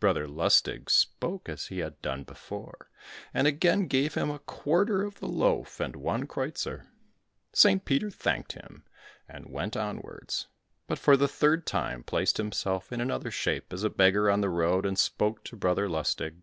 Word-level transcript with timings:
Brother 0.00 0.26
Lustig 0.26 0.90
spoke 0.90 1.48
as 1.48 1.68
he 1.68 1.78
had 1.78 2.02
done 2.02 2.24
before, 2.24 2.90
and 3.32 3.46
again 3.46 3.86
gave 3.86 4.14
him 4.14 4.28
a 4.28 4.40
quarter 4.40 5.04
of 5.04 5.20
the 5.20 5.28
loaf 5.28 5.78
and 5.78 5.94
one 5.94 6.26
kreuzer. 6.26 6.88
St. 7.52 7.84
Peter 7.84 8.10
thanked 8.10 8.54
him, 8.54 8.82
and 9.28 9.46
went 9.52 9.76
onwards, 9.76 10.48
but 10.88 10.98
for 10.98 11.16
the 11.16 11.28
third 11.28 11.64
time 11.64 12.02
placed 12.02 12.38
himself 12.38 12.90
in 12.92 13.00
another 13.00 13.30
shape 13.30 13.72
as 13.72 13.84
a 13.84 13.88
beggar 13.88 14.28
on 14.28 14.40
the 14.40 14.50
road, 14.50 14.84
and 14.84 14.98
spoke 14.98 15.44
to 15.44 15.54
Brother 15.54 15.88
Lustig. 15.88 16.42